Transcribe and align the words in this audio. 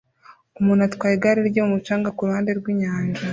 Umuntu 0.59 0.81
atwara 0.87 1.15
igare 1.17 1.39
rye 1.49 1.61
mumucanga 1.63 2.13
kuruhande 2.17 2.51
rwinyanja 2.59 3.21